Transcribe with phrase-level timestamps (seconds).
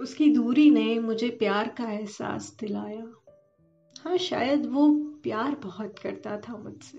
[0.00, 3.22] उसकी दूरी ने मुझे प्यार का एहसास दिलाया।
[4.00, 4.88] हाँ शायद वो
[5.22, 6.98] प्यार बहुत करता था मुझसे।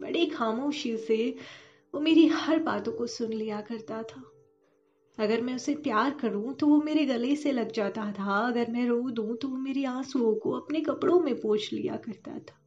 [0.00, 1.36] बड़ी खामोशी से
[1.94, 4.22] वो मेरी हर बातों को सुन लिया करता था।
[5.18, 8.86] अगर मैं उसे प्यार करूँ तो वो मेरे गले से लग जाता था। अगर मैं
[8.86, 12.58] रो दूँ तो वो मेरी आंसुओं को अपने कपड़ों में पोछ लिया करता था।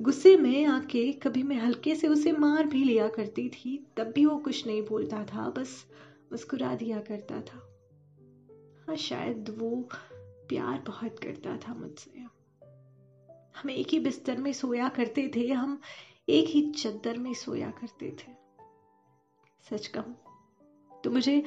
[0.00, 4.24] गुस्से में आके कभी मैं हल्के से उसे मार भी लिया करती थी, तब भी
[4.24, 5.86] वो कुछ नहीं बोलता था, बस
[6.32, 7.74] मुस्कुरा दिया करता था।
[8.88, 9.88] हाँ शायद वो
[10.48, 12.20] प्यार बहुत करता था मुझसे।
[13.60, 15.80] हम एक ही बिस्तर में सोया करते थे, हम
[16.28, 18.32] एक ही चद्दर में सोया करते थे।
[19.70, 20.14] सच कहूँ
[21.04, 21.42] तो मुझे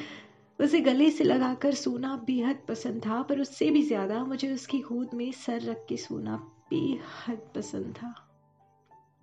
[0.60, 5.14] उसे गले से लगाकर सोना बेहद पसंद था, पर उससे भी ज़्यादा मुझे उसकी गोद
[5.14, 6.36] में सर रख के सोना
[6.70, 8.14] बेहद पसंद था।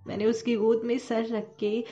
[0.09, 1.85] मैंने उसकी गोद में सर रख के,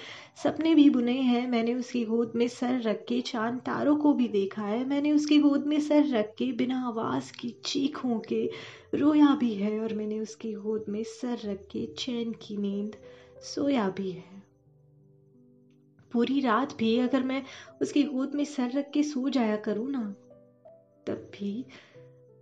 [0.44, 4.28] सपने भी बुने हैं, मैंने उसकी गोद में सर रख के, चाँद तारों को भी
[4.28, 8.50] देखा है, मैंने उसकी गोद में सर रख के, बिना आवाज़ की, चीखों के,
[8.94, 12.96] रोया भी है, और मैंने उसकी गोद में सर रख के, चैन की नींद
[13.42, 14.36] सोया भी है।
[16.12, 17.42] पूरी रात भी अगर मैं
[17.82, 20.14] उसकी गोद में सर रख के सो जाया करूँ ना,
[21.06, 21.66] तब भी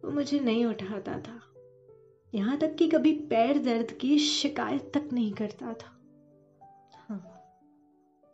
[0.05, 1.54] वो मुझे नहीं उठाता था।
[2.35, 5.91] यहाँ तक कि कभी पैर दर्द की शिकायत तक नहीं करता था।
[7.09, 7.41] हाँ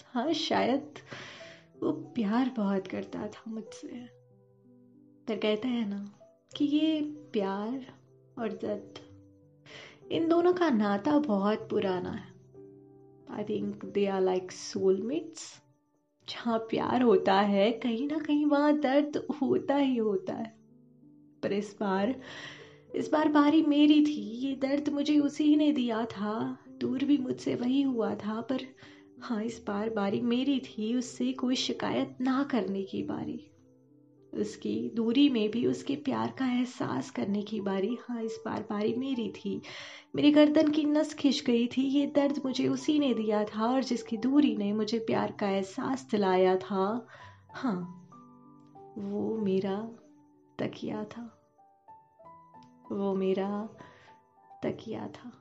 [0.07, 0.99] हाँ शायद
[1.83, 3.89] वो प्यार बहुत करता था मुझसे।
[5.29, 6.13] पर कहते हैं ना
[6.57, 7.01] कि ये
[7.33, 7.87] प्यार
[8.39, 8.99] और दर्द,
[10.13, 12.29] इन दोनों का नाता बहुत पुराना है।
[13.37, 15.61] I think they are like soulmates
[16.29, 20.53] जहाँ प्यार होता है, कहीं ना कहीं वहाँ दर्द होता ही होता है।
[21.43, 22.15] पर इस बार
[22.95, 27.55] इस बार बारी मेरी थी। ये दर्द मुझे उसी ने दिया था। दूर भी मुझसे
[27.55, 28.61] वही हुआ था, पर
[29.21, 33.47] हाँ इस बार बारी मेरी थी। उससे कोई शिकायत ना करने की बारी।
[34.35, 38.95] उसकी दूरी में भी उसके प्यार का एहसास करने की बारी। हाँ इस बार बारी
[38.95, 39.63] मेरी थी।
[40.17, 43.85] मेरी गर्दन की नस खिंच गई थी। ये दर्द मुझे उसी ने दिया था और
[43.85, 47.07] जिसकी दूरी ने मुझे प्यार का एहसास दिलाया था।
[47.55, 48.09] हाँ
[48.99, 49.91] वो मेरा
[50.59, 51.40] तकिया था।
[52.91, 53.69] वो मेरा
[54.63, 55.33] तकिया था।